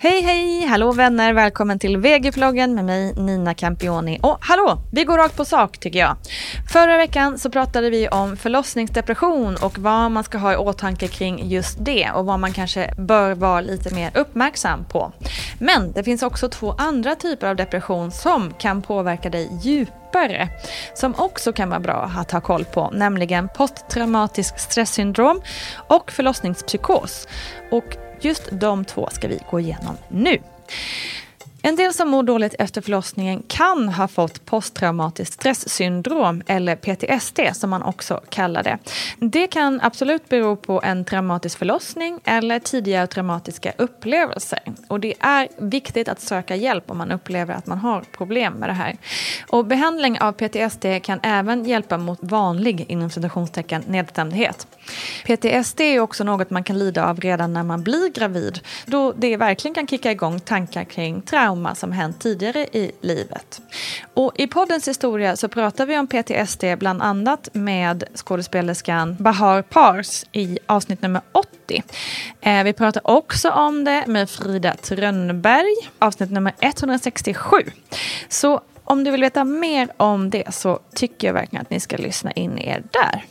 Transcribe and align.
Hej 0.00 0.22
hej! 0.22 0.66
Hallå 0.66 0.92
vänner! 0.92 1.32
Välkommen 1.32 1.78
till 1.78 1.96
VG-vloggen 1.96 2.74
med 2.74 2.84
mig 2.84 3.14
Nina 3.14 3.54
Campioni. 3.54 4.18
Och 4.22 4.38
hallå! 4.40 4.78
Vi 4.92 5.04
går 5.04 5.18
rakt 5.18 5.36
på 5.36 5.44
sak 5.44 5.78
tycker 5.78 5.98
jag. 5.98 6.16
Förra 6.72 6.96
veckan 6.96 7.38
så 7.38 7.50
pratade 7.50 7.90
vi 7.90 8.08
om 8.08 8.36
förlossningsdepression 8.36 9.56
och 9.62 9.78
vad 9.78 10.10
man 10.10 10.24
ska 10.24 10.38
ha 10.38 10.52
i 10.52 10.56
åtanke 10.56 11.08
kring 11.08 11.50
just 11.50 11.84
det 11.84 12.10
och 12.10 12.26
vad 12.26 12.40
man 12.40 12.52
kanske 12.52 12.94
bör 12.98 13.34
vara 13.34 13.60
lite 13.60 13.94
mer 13.94 14.10
uppmärksam 14.14 14.84
på. 14.84 15.12
Men 15.60 15.92
det 15.92 16.04
finns 16.04 16.22
också 16.22 16.48
två 16.48 16.74
andra 16.78 17.14
typer 17.14 17.46
av 17.46 17.56
depression 17.56 18.10
som 18.10 18.54
kan 18.54 18.82
påverka 18.82 19.30
dig 19.30 19.50
djupare 19.62 20.48
som 20.94 21.14
också 21.14 21.52
kan 21.52 21.68
vara 21.68 21.80
bra 21.80 22.10
att 22.16 22.30
ha 22.30 22.40
koll 22.40 22.64
på, 22.64 22.90
nämligen 22.90 23.48
posttraumatisk 23.48 24.58
stresssyndrom 24.58 25.40
och 25.88 26.12
förlossningspsykos. 26.12 27.28
Och 27.70 28.07
Just 28.20 28.42
de 28.50 28.84
två 28.84 29.08
ska 29.12 29.28
vi 29.28 29.38
gå 29.50 29.60
igenom 29.60 29.96
nu. 30.08 30.38
En 31.62 31.76
del 31.76 31.94
som 31.94 32.08
mår 32.08 32.22
dåligt 32.22 32.54
efter 32.58 32.80
förlossningen 32.80 33.42
kan 33.48 33.88
ha 33.88 34.08
fått 34.08 34.44
posttraumatiskt 34.44 35.34
stresssyndrom 35.34 36.42
eller 36.46 36.76
PTSD 36.76 37.40
som 37.52 37.70
man 37.70 37.82
också 37.82 38.20
kallar 38.28 38.62
det. 38.62 38.78
Det 39.18 39.46
kan 39.46 39.80
absolut 39.80 40.28
bero 40.28 40.56
på 40.56 40.80
en 40.84 41.04
traumatisk 41.04 41.58
förlossning 41.58 42.20
eller 42.24 42.58
tidigare 42.58 43.06
traumatiska 43.06 43.72
upplevelser. 43.78 44.58
Och 44.88 45.00
det 45.00 45.14
är 45.20 45.48
viktigt 45.58 46.08
att 46.08 46.20
söka 46.20 46.56
hjälp 46.56 46.90
om 46.90 46.98
man 46.98 47.12
upplever 47.12 47.54
att 47.54 47.66
man 47.66 47.78
har 47.78 48.00
problem 48.00 48.52
med 48.52 48.68
det 48.68 48.72
här. 48.72 48.96
Och 49.48 49.66
behandling 49.66 50.20
av 50.20 50.32
PTSD 50.32 50.86
kan 51.02 51.20
även 51.22 51.64
hjälpa 51.64 51.98
mot 51.98 52.18
vanlig 52.22 52.84
inom 52.88 53.10
citationstecken 53.10 53.84
nedstämdhet. 53.86 54.66
PTSD 55.24 55.80
är 55.80 56.00
också 56.00 56.24
något 56.24 56.50
man 56.50 56.64
kan 56.64 56.78
lida 56.78 57.06
av 57.06 57.20
redan 57.20 57.52
när 57.52 57.62
man 57.62 57.82
blir 57.82 58.12
gravid 58.12 58.60
då 58.86 59.12
det 59.12 59.36
verkligen 59.36 59.74
kan 59.74 59.86
kicka 59.86 60.10
igång 60.10 60.40
tankar 60.40 60.84
kring 60.84 61.22
trauma 61.22 61.47
som 61.74 61.92
hänt 61.92 62.20
tidigare 62.20 62.66
i 62.72 62.92
livet. 63.00 63.60
Och 64.14 64.32
I 64.34 64.46
poddens 64.46 64.88
historia 64.88 65.36
så 65.36 65.48
pratar 65.48 65.86
vi 65.86 65.98
om 65.98 66.06
PTSD 66.06 66.64
bland 66.78 67.02
annat 67.02 67.48
med 67.52 68.04
skådespelerskan 68.14 69.16
Bahar 69.18 69.62
Pars 69.62 70.24
i 70.32 70.58
avsnitt 70.66 71.02
nummer 71.02 71.22
80. 71.32 71.82
Eh, 72.40 72.64
vi 72.64 72.72
pratar 72.72 73.10
också 73.10 73.50
om 73.50 73.84
det 73.84 74.04
med 74.06 74.30
Frida 74.30 74.74
Trönnberg, 74.74 75.90
avsnitt 75.98 76.30
nummer 76.30 76.52
167. 76.60 77.56
Så 78.28 78.60
om 78.84 79.04
du 79.04 79.10
vill 79.10 79.20
veta 79.20 79.44
mer 79.44 79.88
om 79.96 80.30
det 80.30 80.54
så 80.54 80.78
tycker 80.94 81.26
jag 81.26 81.34
verkligen 81.34 81.62
att 81.62 81.70
ni 81.70 81.80
ska 81.80 81.96
lyssna 81.96 82.32
in 82.32 82.58
er 82.58 82.82
där. 82.90 83.24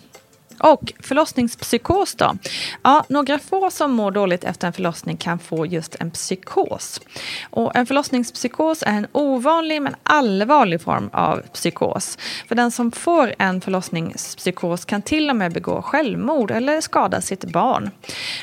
Och 0.60 0.94
förlossningspsykos 1.00 2.16
då? 2.16 2.38
Ja, 2.84 3.06
några 3.10 3.40
få 3.40 3.72
som 3.72 3.92
mår 3.92 4.12
dåligt 4.12 4.44
efter 4.44 4.68
en 4.68 4.74
förlossning 4.74 5.18
kan 5.18 5.40
få 5.40 5.66
just 5.66 5.96
en 6.00 6.12
psykos. 6.12 7.02
Och 7.50 7.76
en 7.76 7.86
förlossningspsykos 7.86 8.84
är 8.84 8.92
en 8.92 9.08
ovanlig 9.12 9.82
men 9.82 9.96
allvarlig 10.04 10.82
form 10.82 11.10
av 11.14 11.38
psykos. 11.54 12.18
För 12.48 12.56
den 12.56 12.72
som 12.72 12.92
får 12.92 13.34
en 13.40 13.62
förlossningspsykos 13.62 14.86
kan 14.86 15.02
till 15.02 15.30
och 15.30 15.36
med 15.36 15.54
begå 15.54 15.82
självmord 15.82 16.52
eller 16.52 16.82
skada 16.82 17.22
sitt 17.22 17.44
barn. 17.44 17.92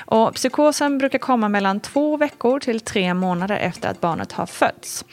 Och 0.07 0.35
psykosen 0.35 0.99
brukar 0.99 1.19
komma 1.19 1.49
mellan 1.49 1.81
två 1.81 2.17
veckor 2.17 2.61
till 2.61 2.81
tre 2.81 3.15
månader 3.15 3.57
efter 3.57 3.89
att 3.89 4.01
barnet 4.01 4.33
har 4.33 4.47
fötts. 4.47 5.05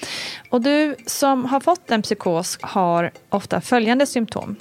Och 0.50 0.62
du 0.62 0.96
som 1.06 1.46
har 1.46 1.60
fått 1.60 1.92
en 1.92 2.02
psykos 2.02 2.58
har 2.62 3.12
ofta 3.30 3.62
följande 3.62 4.06
symptom. 4.06 4.56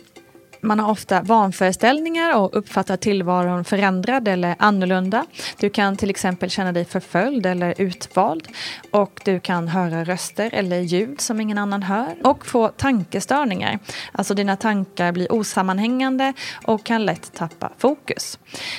Man 0.63 0.81
har 0.81 0.91
ofta 0.91 1.23
vanföreställningar 1.23 2.37
och 2.37 2.57
uppfattar 2.57 2.97
tillvaron 2.97 3.65
förändrad 3.65 4.29
eller 4.29 4.57
annorlunda. 4.59 5.27
Du 5.59 5.71
kan 5.71 5.97
till 5.97 6.11
exempel 6.11 6.51
känna 6.51 6.73
dig 6.73 6.85
förföljd 6.85 7.47
eller 7.47 7.75
utvald. 7.79 8.49
Och 8.91 9.21
du 9.25 9.41
kan 9.41 9.69
höra 9.69 10.05
röster 10.05 10.51
eller 10.53 10.81
ljud 10.81 11.21
som 11.21 11.41
ingen 11.41 11.59
annan 11.59 11.83
hör. 11.83 12.15
Och 12.25 12.47
få 12.47 12.69
tankestörningar. 12.69 13.79
Alltså 14.13 14.35
dina 14.35 14.57
tankar 14.57 15.13
blir 15.13 15.33
osammanhängande 15.33 16.33
och 16.65 16.85
kan 16.85 17.05
lätt 17.05 17.33
tappa 17.35 17.71
fokus. 17.79 18.39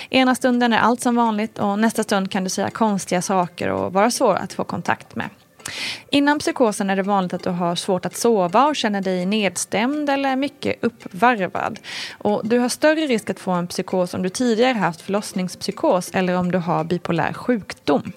Ena 0.09 0.35
stunden 0.35 0.73
är 0.73 0.79
allt 0.79 1.01
som 1.01 1.15
vanligt 1.15 1.59
och 1.59 1.79
nästa 1.79 2.03
stund 2.03 2.31
kan 2.31 2.43
du 2.43 2.49
säga 2.49 2.69
konstiga 2.69 3.21
saker 3.21 3.69
och 3.69 3.93
vara 3.93 4.11
svår 4.11 4.35
att 4.35 4.53
få 4.53 4.63
kontakt 4.63 5.15
med. 5.15 5.29
Innan 6.09 6.39
psykosen 6.39 6.89
är 6.89 6.95
det 6.95 7.03
vanligt 7.03 7.33
att 7.33 7.43
du 7.43 7.49
har 7.49 7.75
svårt 7.75 8.05
att 8.05 8.17
sova 8.17 8.65
och 8.65 8.75
känner 8.75 9.01
dig 9.01 9.25
nedstämd 9.25 10.09
eller 10.09 10.35
mycket 10.35 10.83
uppvarvad. 10.83 11.79
Och 12.17 12.41
du 12.47 12.59
har 12.59 12.69
större 12.69 13.07
risk 13.07 13.29
att 13.29 13.39
få 13.39 13.51
en 13.51 13.67
psykos 13.67 14.13
om 14.13 14.23
du 14.23 14.29
tidigare 14.29 14.77
haft 14.77 15.01
förlossningspsykos 15.01 16.11
eller 16.13 16.37
om 16.37 16.51
du 16.51 16.57
har 16.57 16.83
bipolär 16.83 17.33
sjukdom. 17.33 18.11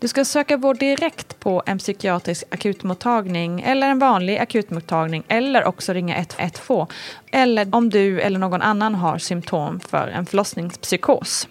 Du 0.00 0.08
ska 0.08 0.24
söka 0.24 0.56
vård 0.56 0.78
direkt 0.78 1.40
på 1.40 1.62
en 1.66 1.78
psykiatrisk 1.78 2.44
akutmottagning 2.50 3.60
eller 3.60 3.88
en 3.88 3.98
vanlig 3.98 4.38
akutmottagning 4.38 5.24
eller 5.28 5.64
också 5.64 5.92
ringa 5.92 6.16
112 6.16 6.86
eller 7.32 7.74
om 7.74 7.90
du 7.90 8.20
eller 8.20 8.38
någon 8.38 8.62
annan 8.62 8.94
har 8.94 9.18
symptom 9.18 9.80
för 9.80 10.08
en 10.08 10.26
förlossningspsykos. 10.26 11.48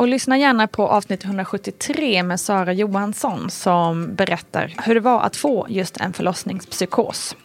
Och 0.00 0.08
lyssna 0.08 0.38
gärna 0.38 0.66
på 0.66 0.88
avsnitt 0.88 1.24
173 1.24 2.22
med 2.22 2.40
Sara 2.40 2.72
Johansson 2.72 3.50
som 3.50 4.14
berättar 4.14 4.74
hur 4.84 4.94
det 4.94 5.00
var 5.00 5.20
att 5.20 5.36
få 5.36 5.66
just 5.68 5.96
en 5.96 6.12
förlossningspsykos. 6.12 7.36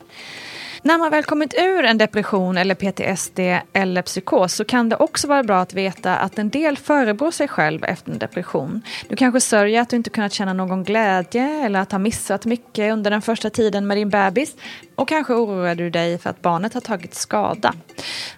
När 0.81 0.97
man 0.97 1.11
väl 1.11 1.23
kommit 1.23 1.53
ur 1.57 1.85
en 1.85 1.97
depression 1.97 2.57
eller 2.57 2.75
PTSD 2.75 3.39
eller 3.73 4.01
psykos 4.01 4.53
så 4.53 4.65
kan 4.65 4.89
det 4.89 4.95
också 4.95 5.27
vara 5.27 5.43
bra 5.43 5.59
att 5.59 5.73
veta 5.73 6.15
att 6.15 6.39
en 6.39 6.49
del 6.49 6.77
förebrår 6.77 7.31
sig 7.31 7.47
själv 7.47 7.83
efter 7.83 8.11
en 8.11 8.19
depression. 8.19 8.81
Du 9.09 9.15
kanske 9.15 9.41
sörjer 9.41 9.81
att 9.81 9.89
du 9.89 9.95
inte 9.95 10.09
kunnat 10.09 10.33
känna 10.33 10.53
någon 10.53 10.83
glädje 10.83 11.65
eller 11.65 11.79
att 11.79 11.91
ha 11.91 11.99
missat 11.99 12.45
mycket 12.45 12.93
under 12.93 13.11
den 13.11 13.21
första 13.21 13.49
tiden 13.49 13.87
med 13.87 13.97
din 13.97 14.09
bebis. 14.09 14.55
Och 14.95 15.07
kanske 15.07 15.33
oroar 15.33 15.75
du 15.75 15.89
dig 15.89 16.17
för 16.17 16.29
att 16.29 16.41
barnet 16.41 16.73
har 16.73 16.81
tagit 16.81 17.15
skada. 17.15 17.73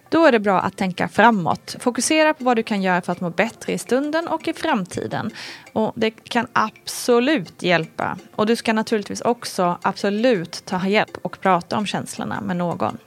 Då 0.10 0.26
är 0.26 0.32
det 0.32 0.40
bra 0.40 0.60
att 0.60 0.78
tänka 0.78 1.08
framåt. 1.08 1.76
Fokusera 1.80 2.34
på 2.34 2.44
vad 2.44 2.58
du 2.58 2.64
kan 2.64 2.82
göra 2.82 3.02
för 3.02 3.12
att 3.12 3.22
må 3.22 3.30
bättre 3.30 3.74
i 3.74 3.78
stunden 3.78 4.28
och 4.28 4.48
i 4.48 4.54
framtiden. 4.54 5.32
Och 5.74 5.94
det 5.96 6.12
kan 6.12 6.48
absolut 6.54 7.64
hjälpa. 7.64 8.18
Och 8.36 8.46
du 8.46 8.56
ska 8.56 8.74
naturligtvis 8.74 9.22
också 9.22 9.78
absolut 9.82 10.66
ta 10.66 10.88
hjälp 10.88 11.18
och 11.22 11.40
prata 11.42 11.78
om 11.78 11.86
känslorna 11.86 12.42
med 12.42 12.58
någon. 12.58 12.98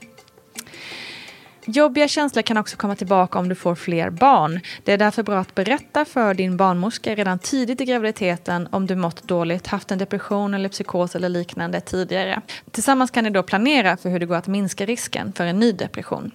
Jobbiga 1.65 2.07
känslor 2.07 2.41
kan 2.41 2.57
också 2.57 2.77
komma 2.77 2.95
tillbaka 2.95 3.39
om 3.39 3.49
du 3.49 3.55
får 3.55 3.75
fler 3.75 4.09
barn. 4.09 4.59
Det 4.83 4.93
är 4.93 4.97
därför 4.97 5.23
bra 5.23 5.39
att 5.39 5.55
berätta 5.55 6.05
för 6.05 6.33
din 6.33 6.57
barnmorska 6.57 7.15
redan 7.15 7.39
tidigt 7.39 7.81
i 7.81 7.85
graviditeten 7.85 8.67
om 8.71 8.87
du 8.87 8.95
mått 8.95 9.23
dåligt, 9.23 9.67
haft 9.67 9.91
en 9.91 9.97
depression 9.97 10.53
eller 10.53 10.69
psykos 10.69 11.15
eller 11.15 11.29
liknande 11.29 11.81
tidigare. 11.81 12.41
Tillsammans 12.71 13.11
kan 13.11 13.23
ni 13.23 13.29
då 13.29 13.43
planera 13.43 13.97
för 13.97 14.09
hur 14.09 14.19
det 14.19 14.25
går 14.25 14.35
att 14.35 14.47
minska 14.47 14.85
risken 14.85 15.33
för 15.33 15.45
en 15.45 15.59
ny 15.59 15.71
depression. 15.71 16.31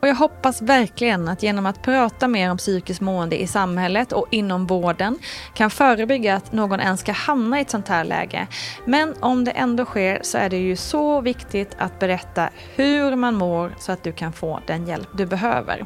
Och 0.00 0.08
jag 0.08 0.14
hoppas 0.14 0.62
verkligen 0.62 1.28
att 1.28 1.42
genom 1.42 1.66
att 1.66 1.82
prata 1.82 2.28
mer 2.28 2.50
om 2.50 2.56
psykiskt 2.56 3.00
mående 3.00 3.42
i 3.42 3.46
samhället 3.46 4.12
och 4.12 4.26
inom 4.30 4.66
vården 4.66 5.18
kan 5.54 5.70
förebygga 5.70 6.34
att 6.34 6.52
någon 6.52 6.80
ens 6.80 7.00
ska 7.00 7.12
hamna 7.12 7.58
i 7.58 7.62
ett 7.62 7.70
sånt 7.70 7.88
här 7.88 8.04
läge. 8.04 8.46
Men 8.84 9.14
om 9.20 9.44
det 9.44 9.50
ändå 9.50 9.84
sker 9.84 10.18
så 10.22 10.38
är 10.38 10.50
det 10.50 10.56
ju 10.56 10.76
så 10.76 11.20
viktigt 11.20 11.76
att 11.78 11.98
berätta 11.98 12.50
hur 12.74 13.16
man 13.16 13.34
mår 13.34 13.74
så 13.78 13.92
att 13.92 14.04
du 14.04 14.12
kan 14.12 14.32
få 14.32 14.60
den 14.66 14.86
hjälp 14.86 15.08
du 15.14 15.26
behöver. 15.26 15.84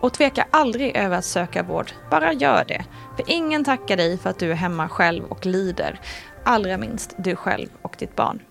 Och 0.00 0.12
tveka 0.12 0.46
aldrig 0.50 0.96
över 0.96 1.18
att 1.18 1.24
söka 1.24 1.62
vård, 1.62 1.92
bara 2.10 2.32
gör 2.32 2.64
det. 2.68 2.84
För 3.16 3.24
ingen 3.26 3.64
tackar 3.64 3.96
dig 3.96 4.18
för 4.18 4.30
att 4.30 4.38
du 4.38 4.50
är 4.50 4.54
hemma 4.54 4.88
själv 4.88 5.24
och 5.24 5.46
lider. 5.46 6.00
Allra 6.44 6.78
minst 6.78 7.14
du 7.16 7.36
själv 7.36 7.68
och 7.82 7.94
ditt 7.98 8.16
barn. 8.16 8.42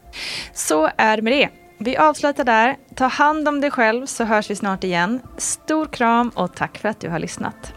Så 0.54 0.90
är 0.98 1.18
det 1.18 1.24
med 1.24 1.34
det. 1.34 1.50
Vi 1.78 1.98
avslutar 1.98 2.44
där. 2.44 2.78
Ta 3.02 3.08
hand 3.08 3.48
om 3.48 3.62
dig 3.62 3.72
själv 3.72 4.06
så 4.06 4.24
hörs 4.24 4.50
vi 4.50 4.56
snart 4.56 4.84
igen. 4.84 5.22
Stor 5.38 5.86
kram 5.86 6.30
och 6.30 6.56
tack 6.56 6.78
för 6.78 6.90
att 6.90 7.00
du 7.00 7.10
har 7.10 7.20
lyssnat. 7.20 7.74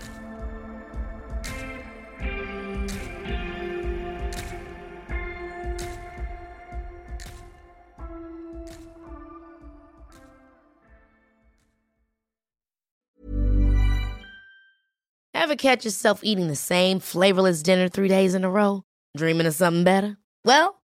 Have 15.34 15.56
catch 15.56 15.84
yourself 15.84 16.20
eating 16.22 16.48
the 16.48 16.56
same 16.56 17.00
flavorless 17.00 17.62
dinner 17.62 17.88
three 17.88 18.08
days 18.08 18.34
in 18.34 18.44
a 18.44 18.48
row? 18.48 18.82
Dreaming 19.18 19.48
of 19.48 19.54
something 19.54 19.84
better? 19.84 20.16
Well, 20.44 20.83